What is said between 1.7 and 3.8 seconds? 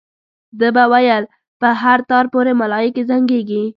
هر تار پورې ملایکې زنګېږي.